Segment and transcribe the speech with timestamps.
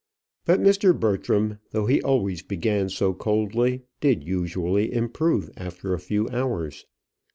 [0.45, 0.99] But Mr.
[0.99, 6.87] Bertram, though he always began so coldly, did usually improve after a few hours.